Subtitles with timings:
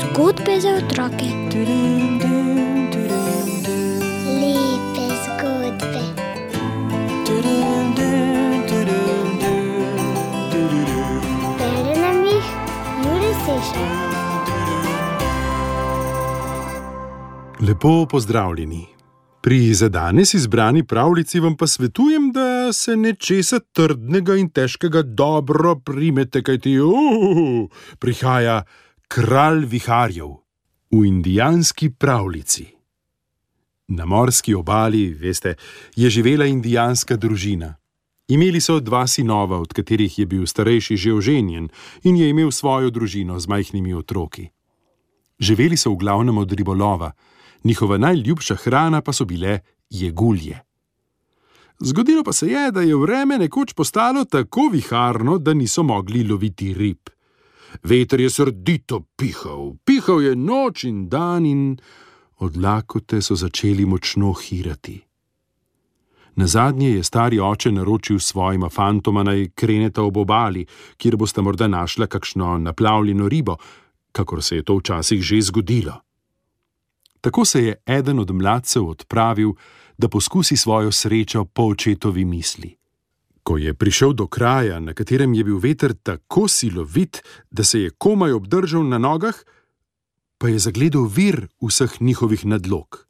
[0.00, 1.26] Zgodbe za otroke.
[4.40, 6.02] Lepe zgodbe.
[11.58, 12.46] Bere nam jih
[13.04, 13.90] Juri Sešar.
[17.60, 18.95] Lepo pozdravljeni.
[19.46, 25.76] Pri za danes izbrani pravljici vam pa svetujem, da se nečesa trdnega in težkega dobro
[25.76, 26.90] primete, kajti uh,
[27.98, 28.64] prihaja
[29.08, 30.32] kralj viharjev
[30.90, 32.66] v indijanski pravljici.
[33.88, 35.54] Na morski obali, veste,
[35.96, 37.76] je živela indijanska družina.
[38.28, 41.68] Imeli so dva sinova, od katerih je bil starejši že oženjen
[42.02, 44.48] in je imel svojo družino z majhnimi otroki.
[45.38, 47.12] Živeli so v glavnem od ribolova,
[47.64, 49.58] njihova najljubša hrana pa so bile
[49.90, 50.60] jegulje.
[51.80, 56.74] Zgodilo pa se je, da je vreme nekoč postalo tako viharno, da niso mogli loviti
[56.74, 56.98] rib.
[57.82, 61.76] Veter je srdito pihal, pihal je noč in dan, in
[62.38, 65.02] od lakote so začeli močno hirati.
[66.36, 71.68] Na zadnje je stari oče naročil svojima fantoma naj kreneta ob obali, kjer boste morda
[71.68, 73.56] našla kakšno naplavljeno ribo,
[74.12, 76.05] kakor se je to včasih že zgodilo.
[77.26, 79.52] Tako se je eden od mladcev odpravil,
[79.98, 82.76] da poskusi svojo srečo po očetovi misli.
[83.42, 87.90] Ko je prišel do kraja, na katerem je bil veter tako silovit, da se je
[87.90, 89.34] komaj obdržal na nogah,
[90.38, 93.06] pa je zagledal vir vseh njihovih nadlog.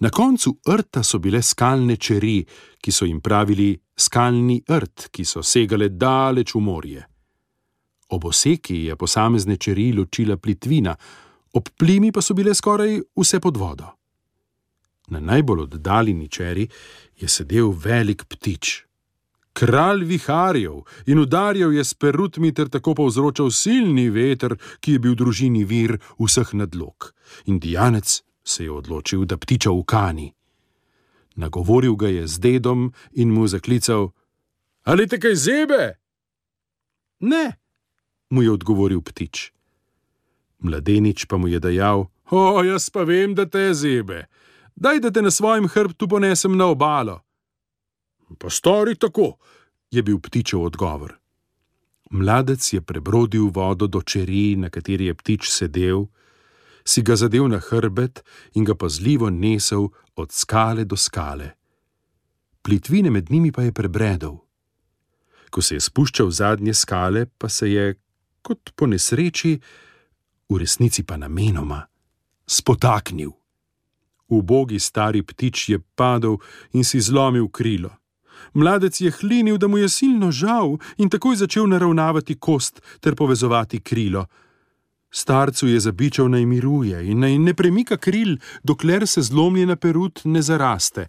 [0.00, 2.44] Na koncu rta so bile skalne čeri,
[2.82, 7.06] ki so jim pravili skalni rt, ki so segale daleč v morje.
[8.08, 10.96] Ob oseki je posamezne čeri ločila plitvina,
[11.52, 13.94] ob plimi pa so bile skoraj vse pod vodo.
[15.08, 16.68] Na najbolj oddaljeni čeri
[17.16, 18.84] je sedel velik ptič.
[19.52, 25.14] Kralj viharjev in udarjal je s perutmi ter tako povzročal silni veter, ki je bil
[25.18, 27.14] družini vir vseh nadlog.
[27.44, 30.32] Indijanec se je odločil, da ptiča ukani.
[31.34, 34.10] Nagovoril ga je z dedom in mu zaklical:
[34.84, 35.98] Ali te kaj zebe?
[37.20, 37.58] Ne,
[38.30, 39.57] mu je odgovoril ptič.
[40.58, 44.26] Mladenič pa mu je dejal: O, jaz pa vem, da te zebe.
[44.76, 47.20] Daj, da te na svojem hrbtu ponesem na obalo.
[48.38, 49.38] Pa stori tako,
[49.90, 51.16] je bil ptičev odgovor.
[52.10, 56.06] Mladec je prebrodil vodo do čeri, na kateri je ptič sedel,
[56.84, 61.50] si ga zadev na hrbet in ga pazljivo nesel od skale do skale.
[62.62, 64.36] Plitvine med njimi pa je prebredel.
[65.50, 67.94] Ko se je spuščal zadnje skale, pa se je,
[68.42, 69.58] kot po nesreči,
[70.48, 71.86] v resnici pa namenoma,
[72.46, 73.32] spotaknil.
[74.28, 76.36] Ubogi stari ptič je padel
[76.72, 77.90] in si zlomil krilo.
[78.54, 83.80] Mladec je hlinil, da mu je silno žal in takoj začel naravnavati kost ter povezovati
[83.80, 84.26] krilo.
[85.10, 90.42] Starcu je zabičal naj miruje in naj ne premika kril, dokler se zlomljena perut ne
[90.42, 91.08] zaraste.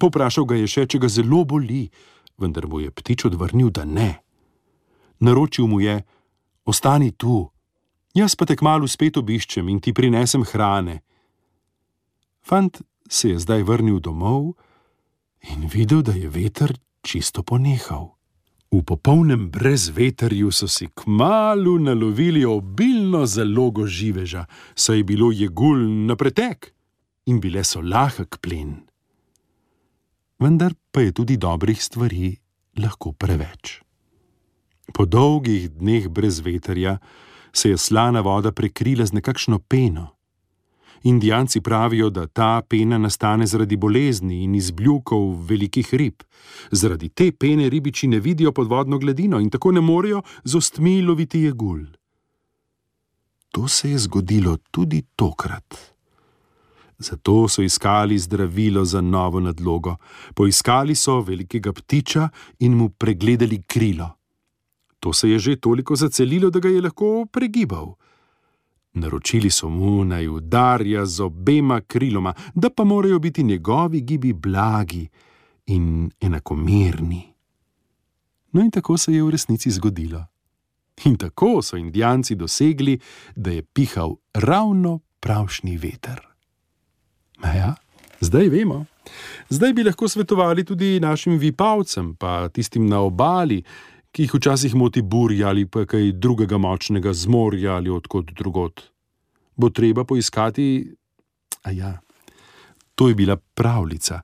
[0.00, 1.88] Poprašal ga je še, če ga zelo boli,
[2.40, 4.24] vendar mu je ptič odvrnil, da ne.
[5.20, 6.02] Naročil mu je:
[6.64, 7.53] Ostani tu,
[8.14, 11.00] jaz pa te kmalo spet obiščem in ti prinesem hrane.
[12.44, 14.54] Fant se je zdaj vrnil domov
[15.50, 16.72] in videl, da je veter
[17.04, 18.14] čisto ponehal.
[18.74, 26.16] V popolnem brezveterju so si kmalu nalovili obilno zalogo živeža, saj je bilo jegul na
[26.16, 26.72] pretek
[27.30, 28.82] in bile so lahek plen.
[30.42, 32.34] Vendar pa je tudi dobrih stvari
[32.82, 33.80] lahko preveč.
[34.92, 36.98] Po dolgih dneh brez veterja
[37.54, 40.08] se je slana voda prekrila z nekakšno peno.
[41.02, 46.22] Indijanci pravijo, da ta pena nastane zaradi bolezni in izbljukov velikih rib.
[46.70, 51.40] Zaradi te pene ribiči ne vidijo podvodno gladino in tako ne morejo z ostmi loviti
[51.40, 51.84] jegul.
[53.50, 55.94] To se je zgodilo tudi tokrat.
[56.98, 59.96] Zato so iskali zdravilo za novo nadlogo.
[60.34, 62.28] Poiskali so velikega ptiča
[62.58, 64.10] in mu pregledali krilo.
[65.04, 67.92] To se je že toliko zacelilo, da ga je lahko pregibal.
[68.92, 75.08] Naročili so mu naj udarja z obema kriloma, da pa morajo biti njegovi gibi blagi
[75.66, 77.22] in enakomerni.
[78.52, 80.24] No, in tako se je v resnici zgodilo.
[81.04, 82.98] In tako so Indijanci dosegli,
[83.36, 86.20] da je pihal ravno pravšnji veter.
[87.44, 87.74] Ja,
[88.20, 88.84] zdaj vemo.
[89.48, 93.62] Zdaj bi lahko svetovali tudi našim vipavcem, pa tistim na obali,
[94.14, 98.82] ki jih včasih moti burja ali pa kaj drugega močnega z morja ali odkot drugot.
[99.56, 100.94] Bo treba poiskati,
[101.62, 101.98] a ja,
[102.94, 104.20] to je bila pravljica,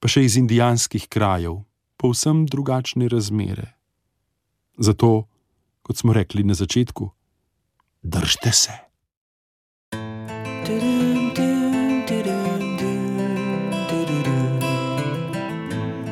[0.00, 1.62] pa še iz indijanskih krajev,
[1.96, 3.72] povsem drugačne razmere.
[4.76, 5.28] Zato,
[5.82, 7.08] kot smo rekli na začetku,
[8.02, 8.76] držite se.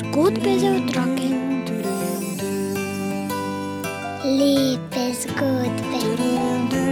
[0.00, 1.53] Zgodbe za otroke.
[4.24, 6.83] Lepe zgodbe.